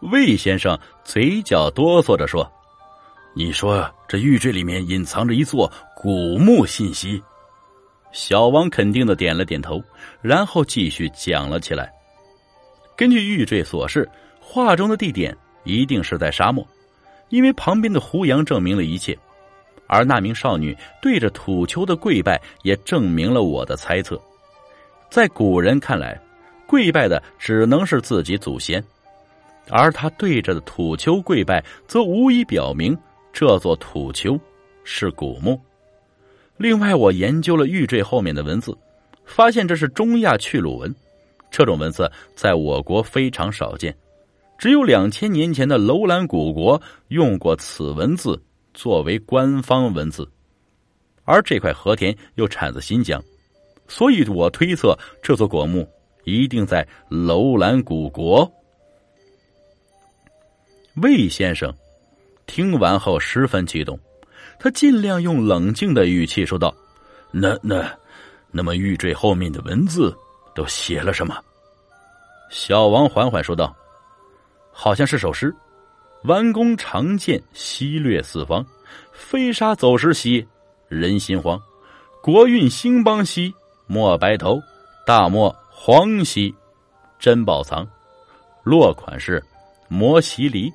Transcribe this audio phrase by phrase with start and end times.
[0.00, 2.50] 魏先生嘴角哆嗦着说
[3.34, 7.22] ：“你说这玉坠里面隐藏着一座古墓信息？”
[8.12, 9.82] 小王肯定的点了点头，
[10.22, 11.90] 然后继续讲了起来。
[12.96, 14.08] 根据玉坠所示，
[14.40, 16.64] 画中的地点一定是在沙漠，
[17.28, 19.18] 因为旁边的胡杨证明了一切，
[19.88, 24.20] 而那名少女对着土丘的跪拜也证明了我的猜测。
[25.10, 26.16] 在古人看来，
[26.68, 28.84] 跪拜的只能是自己祖先，
[29.70, 32.96] 而他对着的土丘跪拜，则无疑表明
[33.32, 34.38] 这座土丘
[34.84, 35.60] 是古墓。
[36.56, 38.76] 另外，我研究了玉坠后面的文字，
[39.24, 40.94] 发现这是中亚去鲁文。
[41.50, 43.96] 这种文字在我国非常少见，
[44.58, 48.40] 只有两千年前的楼兰古国用过此文字
[48.72, 50.28] 作为官方文字。
[51.24, 53.22] 而这块和田又产自新疆，
[53.88, 55.88] 所以我推测这座古墓
[56.24, 58.50] 一定在楼兰古国。
[61.02, 61.74] 魏先生
[62.46, 63.98] 听完后十分激动。
[64.58, 66.74] 他尽量用冷静的语气说道
[67.32, 67.92] ：“那那，
[68.50, 70.16] 那么玉坠后面的文字
[70.54, 71.36] 都写了什么？”
[72.48, 73.74] 小王缓缓说道
[74.72, 75.52] ：“好像是首诗，
[76.24, 78.64] 弯弓长箭西掠四方，
[79.12, 80.46] 飞沙走石兮
[80.88, 81.60] 人心慌，
[82.22, 83.52] 国运兴邦兮
[83.88, 84.62] 莫白头，
[85.04, 86.54] 大漠黄兮
[87.18, 87.86] 珍宝藏。
[88.62, 89.42] 落款是
[89.88, 90.72] 摩西离。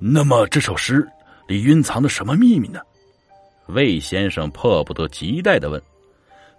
[0.00, 1.06] 那么这首诗？”
[1.46, 2.80] 里蕴藏的什么秘密呢？
[3.66, 5.82] 魏先生迫不得及待的问。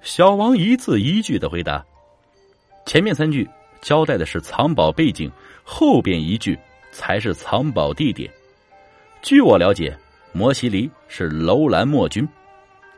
[0.02, 1.82] 小王一字一句的回答
[2.86, 3.50] ：“前面三句
[3.82, 5.32] 交代的是藏宝背景，
[5.64, 6.60] 后边一句
[6.92, 8.30] 才是藏宝地点。
[9.22, 9.98] 据我了解，
[10.34, 12.28] 摩西离是楼兰末君，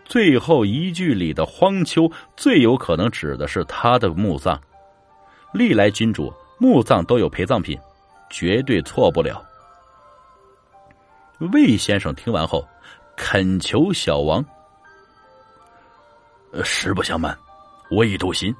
[0.03, 4.59] 最后一句里的荒丘最有可能指的是他的墓葬。
[5.53, 7.77] 历来君主墓葬都有陪葬品，
[8.31, 9.39] 绝对错不了。”
[11.51, 12.65] 魏先生听完后，
[13.15, 14.43] 恳求小王
[16.63, 17.37] ：“实不相瞒，
[17.89, 18.55] 我已动心，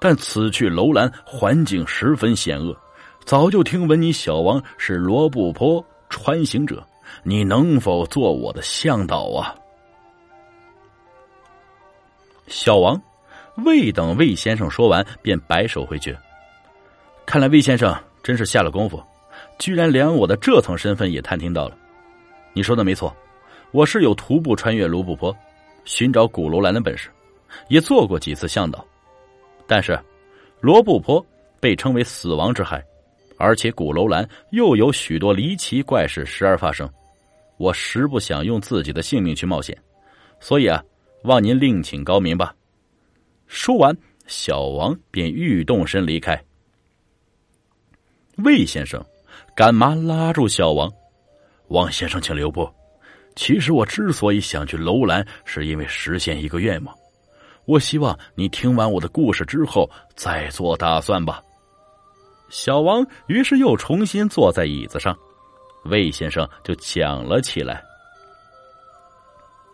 [0.00, 2.76] 但此去楼兰环境十分险恶，
[3.24, 6.84] 早就听闻你小王是罗布泊穿行者，
[7.22, 9.54] 你能否做我的向导啊？”
[12.48, 13.00] 小王
[13.64, 16.16] 未等魏先生说完，便摆手回绝。
[17.24, 19.02] 看来魏先生真是下了功夫，
[19.58, 21.76] 居然连我的这层身份也探听到了。
[22.56, 23.14] 你说的没错，
[23.70, 25.36] 我是有徒步穿越卢布泊，
[25.84, 27.10] 寻找古楼兰的本事，
[27.68, 28.82] 也做过几次向导。
[29.66, 30.00] 但是，
[30.62, 31.22] 罗布泊
[31.60, 32.82] 被称为死亡之海，
[33.36, 36.90] 而且古楼兰又有许多离奇怪事时而发生，
[37.58, 39.76] 我实不想用自己的性命去冒险，
[40.40, 40.82] 所以啊，
[41.24, 42.54] 望您另请高明吧。
[43.46, 43.94] 说完，
[44.26, 46.42] 小王便欲动身离开。
[48.38, 49.04] 魏先生
[49.54, 50.90] 赶忙拉住小王。
[51.68, 52.68] 王先生，请留步。
[53.34, 56.94] 其实我之所以想去楼兰，是因为实现一个愿望。
[57.66, 61.42] 我希望你听完我的故事之后再做打算吧。
[62.48, 65.16] 小王于是又重新坐在椅子上，
[65.86, 67.82] 魏先生就讲了起来。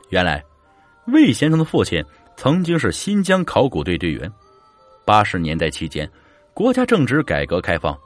[0.08, 0.42] 原来，
[1.06, 2.02] 魏先生的父亲
[2.36, 4.30] 曾经是新疆考古队队员。
[5.04, 6.10] 八十年代期间，
[6.54, 7.96] 国家正值改革开放，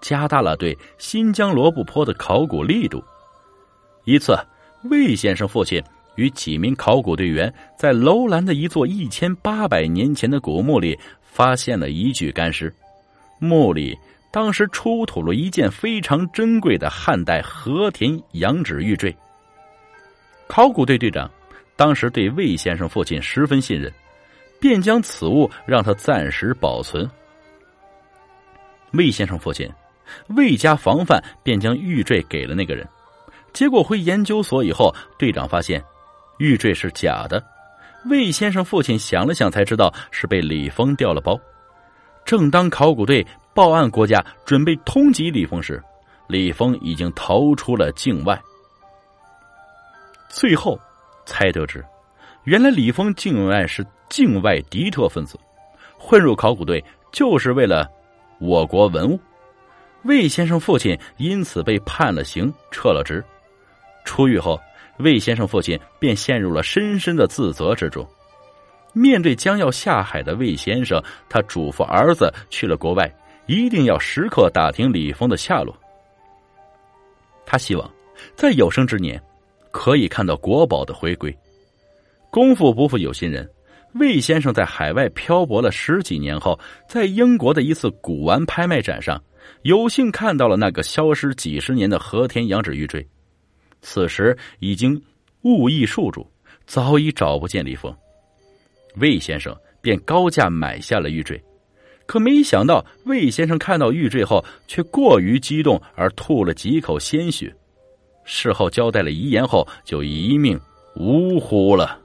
[0.00, 3.02] 加大了对新疆罗布泊的考古力度。
[4.06, 4.38] 一次，
[4.84, 5.82] 魏先生父亲
[6.14, 12.72] 与几名考古队员在楼兰的一座一千八百年前的古墓里发现了一具干尸。
[13.40, 13.98] 墓里
[14.30, 19.14] 当时出土了一件非常珍贵的汉代和田羊脂玉坠。
[20.46, 21.28] 考古队队长
[21.74, 23.92] 当时对魏先生父亲十分信任，
[24.60, 27.10] 便将此物让他暂时保存。
[28.92, 29.68] 魏先生父亲
[30.28, 32.88] 未加防范，便将玉坠给了那个人。
[33.56, 35.82] 结果回研究所以后，队长发现
[36.36, 37.42] 玉坠是假的。
[38.10, 41.40] 魏先生父亲想了想，才知道是被李峰掉了包。
[42.22, 45.82] 正当考古队报案国家准备通缉李峰时，
[46.26, 48.38] 李峰已经逃出了境外。
[50.28, 50.78] 最后
[51.24, 51.82] 才得知，
[52.44, 55.40] 原来李峰境外是境外敌特分子，
[55.96, 57.88] 混入考古队就是为了
[58.38, 59.18] 我国文物。
[60.02, 63.24] 魏先生父亲因此被判了刑，撤了职。
[64.06, 64.58] 出狱后，
[65.00, 68.06] 魏先生父亲便陷入了深深的自责之中。
[68.94, 73.14] 面对将要下海的魏先生，他嘱咐儿子去了国外，
[73.44, 75.76] 一定要时刻打听李峰的下落。
[77.44, 77.90] 他希望
[78.34, 79.22] 在有生之年
[79.70, 81.36] 可以看到国宝的回归。
[82.30, 83.46] 功夫不负有心人，
[83.94, 86.58] 魏先生在海外漂泊了十几年后，
[86.88, 89.22] 在英国的一次古玩拍卖展上，
[89.62, 93.06] 有幸看到了那个消失几十年的和田羊脂玉坠，
[93.88, 95.00] 此时已经
[95.42, 96.28] 物易数主，
[96.66, 97.96] 早已找不见李峰。
[98.96, 101.40] 魏先生便高价买下了玉坠，
[102.04, 107.54] 可没想到魏先生看到玉坠后，却过于激动而吐了几口鲜血。
[108.24, 110.60] 事后交代了遗言后，就一命
[110.96, 111.96] 呜呼了。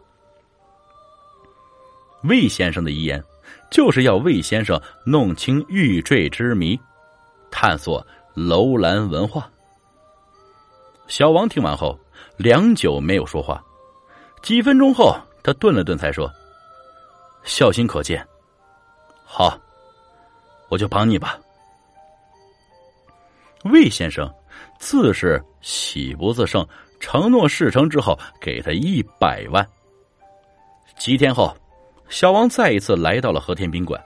[2.26, 3.24] 魏先生的遗言，
[3.72, 6.80] 就是要魏先生弄清玉坠之谜。
[7.50, 8.06] 探索
[8.36, 9.50] 楼兰文化。
[11.12, 12.00] 小王听完后，
[12.38, 13.62] 良久没有说话。
[14.42, 15.14] 几分钟后，
[15.44, 16.32] 他顿了顿，才说
[17.44, 18.26] ：“孝心可见。
[19.26, 19.60] 好，
[20.70, 21.38] 我就帮你吧。”
[23.74, 24.34] 魏先生
[24.80, 26.66] 自是喜不自胜，
[27.02, 29.68] 承诺事成之后给他一百万。
[30.98, 31.54] 几天后，
[32.08, 34.02] 小王再一次来到了和田宾馆。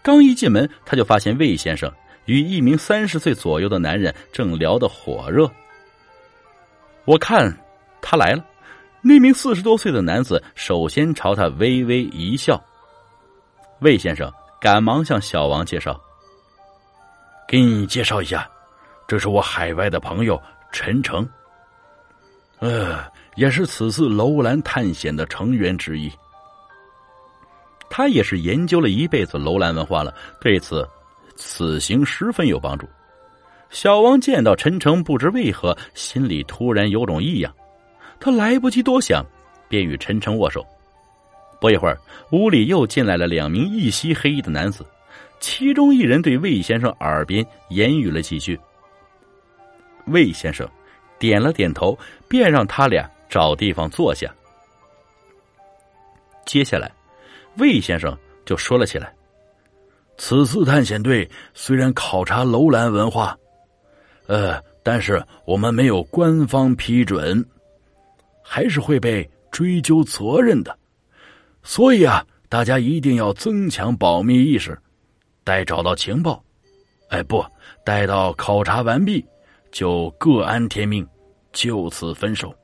[0.00, 1.92] 刚一进门，他就发现魏先生。
[2.24, 5.50] 与一名三十岁左右的男人正聊得火热。
[7.08, 7.50] 我看
[8.02, 8.44] 他来了。
[9.00, 12.62] 那名四十多岁的男子首先朝他微微一笑。
[13.80, 15.98] 魏先生赶忙向小王介绍
[17.48, 18.46] ：“给你介绍一下，
[19.06, 20.38] 这是我海外的朋友
[20.70, 21.26] 陈诚，
[22.58, 23.02] 呃，
[23.36, 26.12] 也是此次楼兰探险的成员之一。
[27.88, 30.86] 他也是研究了一辈子楼兰文化了，对此。”
[31.40, 32.84] 此行十分有帮助。
[33.70, 37.54] 小王见到陈诚，不知为何心里突然有种异样，
[38.18, 39.24] 他来不及多想，
[39.68, 40.64] 便与陈诚握手。
[41.60, 41.98] 不一会儿，
[42.30, 44.86] 屋里又进来了两名一袭黑衣的男子，
[45.40, 48.58] 其中一人对魏先生耳边言语了几句。
[50.06, 50.66] 魏先生
[51.18, 51.98] 点了点头，
[52.28, 54.32] 便让他俩找地方坐下。
[56.46, 56.90] 接下来，
[57.58, 58.16] 魏先生
[58.46, 59.12] 就说了起来。
[60.16, 63.36] 此次探险队虽然考察楼兰文化，
[64.28, 67.44] 呃，但是我们没有官方批准，
[68.42, 70.78] 还是会被追究责任的。
[71.62, 74.78] 所以啊，大家一定要增强保密意识。
[75.42, 76.44] 待找到情报，
[77.08, 77.44] 哎，不，
[77.84, 79.24] 待到考察完毕，
[79.72, 81.04] 就各安天命，
[81.52, 82.54] 就此分手。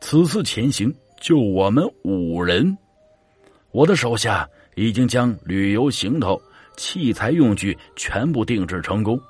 [0.00, 2.76] 此次前行就我们五人，
[3.70, 4.48] 我的手下。
[4.74, 6.40] 已经将旅游行头、
[6.76, 9.20] 器材用具全部定制成功，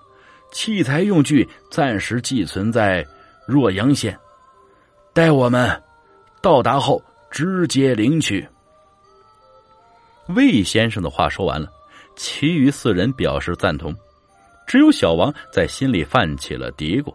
[0.50, 3.06] 器材用具暂时寄存在
[3.46, 4.18] 若阳县，
[5.12, 5.82] 待我们
[6.42, 8.46] 到达后直接领取。
[10.28, 11.68] 魏先生的话说完了，
[12.16, 13.94] 其余四人表示赞同，
[14.66, 17.14] 只有小王在心里泛起了嘀咕，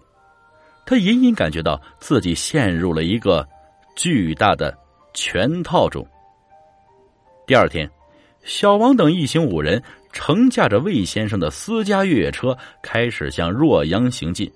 [0.86, 3.48] 他隐隐感觉到自己陷入了一个
[3.96, 4.76] 巨大的
[5.14, 6.06] 圈套中。
[7.48, 7.90] 第二天。
[8.46, 9.82] 小王等一行五人
[10.14, 14.50] 乘驾着魏先生的私家越野车，开始向洛阳行进。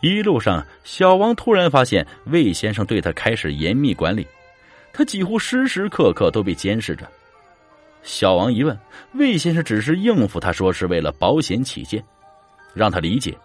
[0.00, 4.26] 一路上，小王突然发现魏先生对他开始严密管理，
[4.92, 7.08] 他几乎时时刻刻都被监视着。
[8.02, 8.78] 小王一问，
[9.14, 12.04] 魏先生只是应付他说是为了保险起见，
[12.74, 13.36] 让他理解。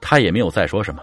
[0.00, 1.02] 他也没有再说什么。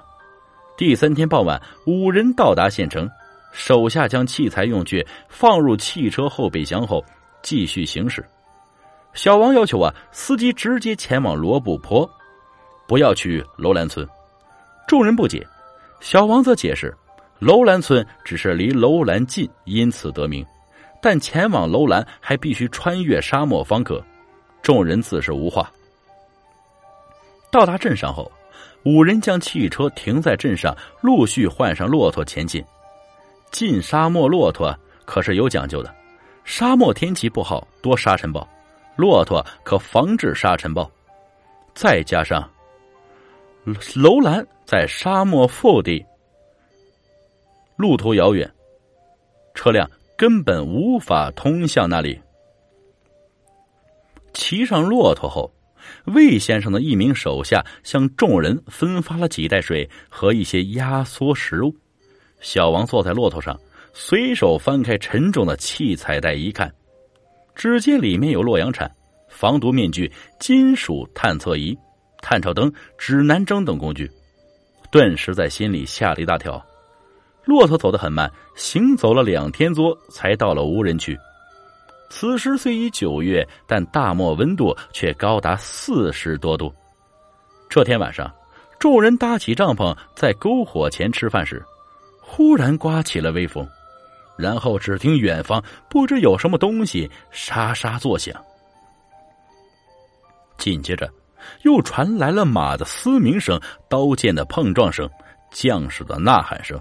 [0.75, 3.07] 第三天傍晚，五人到达县城，
[3.53, 7.06] 手下将器材用具放入汽车后备箱后。
[7.44, 8.25] 继续行驶，
[9.15, 12.07] 小王要求啊，司机直接前往罗布泊，
[12.85, 14.07] 不要去楼兰村。
[14.87, 15.47] 众人不解，
[16.01, 16.94] 小王则解释，
[17.40, 20.45] 楼兰村只是离楼兰近，因此得名，
[21.01, 24.04] 但前往楼兰还必须穿越沙漠方可。
[24.61, 25.71] 众人自是无话。
[27.49, 28.30] 到达镇上后，
[28.83, 32.63] 五人将汽车停在镇上，陆续换上骆驼前进。
[33.49, 35.95] 进沙漠骆驼可是有讲究的。
[36.44, 38.47] 沙漠天气不好，多沙尘暴，
[38.95, 40.90] 骆驼可防治沙尘暴。
[41.73, 42.49] 再加上
[43.95, 46.06] 楼兰在沙漠腹地，
[47.75, 48.49] 路途遥远，
[49.54, 52.19] 车辆根本无法通向那里。
[54.33, 55.52] 骑上骆驼后，
[56.06, 61.75] 魏先生的一名手下向众人分发了几袋水和一些压缩食物。
[62.40, 63.59] 小王坐在骆驼上。
[63.97, 66.69] 随手翻开沉重的器材袋一看，
[67.56, 68.90] 只见里面有洛阳铲、
[69.30, 71.78] 防毒面具、金属探测仪、
[72.21, 74.12] 探照灯、指南针等工具，
[74.92, 76.64] 顿时在心里吓了一大跳。
[77.45, 81.18] 骆驼走得很慢，行走了两天多才到了无人区。
[82.09, 86.74] 此时虽已九月，但大漠温度却高达四十多度。
[87.69, 88.31] 这天晚上，
[88.80, 91.64] 众人搭起帐篷在篝火前吃饭时，
[92.19, 93.68] 忽然刮起了微风。
[94.37, 98.35] 然后只听远方不知有什么东西沙沙作响，
[100.57, 101.09] 紧接着
[101.63, 105.09] 又传来了马的嘶鸣声、刀剑的碰撞声、
[105.51, 106.80] 将士的呐喊声，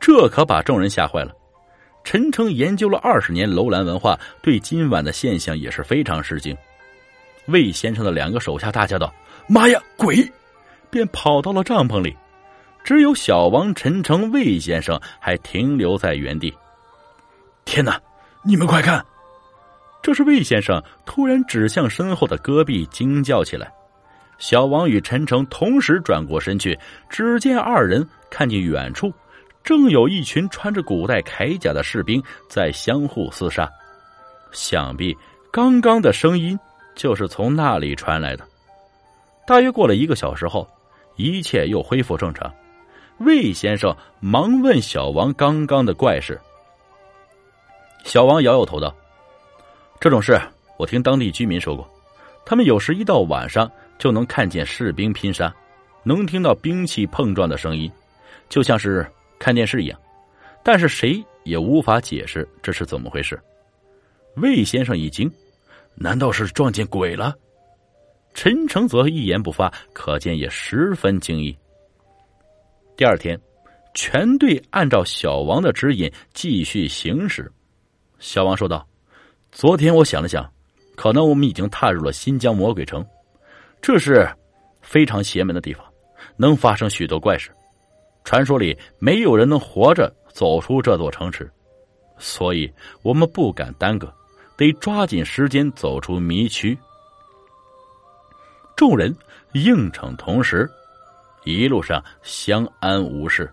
[0.00, 1.32] 这可把众人吓坏了。
[2.04, 6.56] 陈诚研究了二十年楼兰文化，对今晚的现象也是非常吃惊。
[7.46, 9.12] 魏先生的两个手下大叫道
[9.48, 10.28] ：“妈呀，鬼！”
[10.88, 12.16] 便跑到了帐篷里，
[12.86, 16.56] 只有小王、陈诚、魏先生还停留在原地。
[17.64, 18.00] 天哪！
[18.44, 19.04] 你们快看！
[20.00, 23.68] 这是魏先生突然指向身后的戈壁，惊叫起来。
[24.38, 26.78] 小王与陈诚同时转过身去，
[27.10, 29.12] 只见二人看见远处。
[29.64, 33.68] 正有一群穿着古代铠甲的士兵在相互厮杀，
[34.52, 35.12] 想必
[35.50, 36.56] 刚刚的声音
[36.94, 38.46] 就是从那里传来的。
[39.44, 40.68] 大约过了一个小时后，
[41.16, 42.48] 一切又恢复正常。
[43.18, 46.40] 魏先生忙问小王刚刚的怪事。
[48.04, 48.94] 小王摇摇头道
[50.00, 50.40] ：“这种事
[50.78, 51.88] 我听当地居民说过，
[52.44, 55.54] 他们有时一到晚上就能看见士兵拼杀，
[56.02, 57.90] 能听到兵器碰撞的声音，
[58.48, 59.06] 就像是……”
[59.38, 60.00] 看电视一样，
[60.62, 63.38] 但是谁也无法解释这是怎么回事。
[64.36, 65.30] 魏先生一惊，
[65.94, 67.36] 难道是撞见鬼了？
[68.32, 71.54] 陈诚则一言不发，可见也十分惊异。
[72.96, 73.38] 第二天，
[73.92, 77.52] 全队按照小王的指引继续行驶。
[78.18, 78.88] 小王说道
[79.52, 80.50] ：“昨天我想了想，
[80.96, 83.06] 可能我们已经踏入了新疆魔鬼城，
[83.82, 84.26] 这是
[84.80, 85.84] 非常邪门的地方，
[86.38, 87.50] 能发生许多怪事。”
[88.24, 91.48] 传说里没有人能活着走出这座城池，
[92.18, 92.72] 所以
[93.02, 94.10] 我们不敢耽搁，
[94.56, 96.76] 得抓紧时间走出迷区。
[98.74, 99.14] 众人
[99.52, 100.68] 应承同时，
[101.46, 103.50] 一路上相安无事。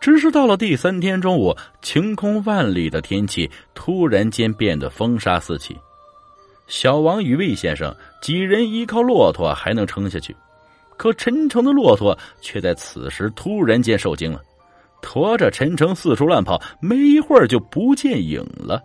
[0.00, 5.76] 只是到了第三天中午，晴空万里的天气突然间变得风沙四起。
[6.66, 10.34] 小王与魏先生几人依靠骆驼还能撑下去。
[10.96, 14.40] 可陈诚的骆驼却在此时突然间受惊了，
[15.02, 18.80] 驮着陈诚四处乱跑，没一会儿就不见影了。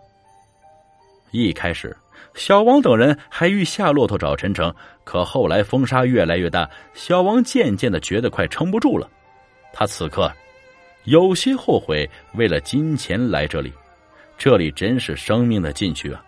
[1.31, 1.95] 一开始，
[2.33, 9.09] 小王等人还欲下骆驼找陈诚，可后来风沙越来越大，小王渐渐的觉得快撑不住了。
[9.73, 10.31] 他此刻
[11.03, 13.71] 有些后悔，为了金钱来这里，
[14.37, 16.23] 这里真是生命的禁区啊！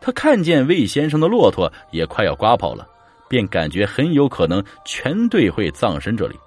[0.00, 2.88] 他看见魏先生的骆驼也快要刮跑了。
[3.28, 6.38] 便感觉很有可能全队会葬身这里。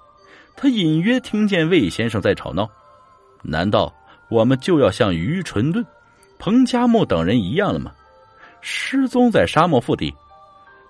[0.54, 2.70] 他隐约听见魏先生在吵闹，
[3.42, 3.92] 难道
[4.28, 5.84] 我们就要像于纯顿、
[6.38, 7.92] 彭加木等人一样了吗？
[8.60, 10.12] 失踪在沙漠腹地，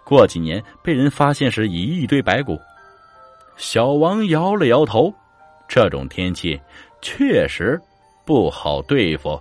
[0.03, 2.59] 过几年被人发现时已一堆白骨。
[3.57, 5.13] 小王摇了摇头，
[5.69, 6.59] 这种天气
[7.03, 7.81] 确实
[8.25, 9.39] 不好对付。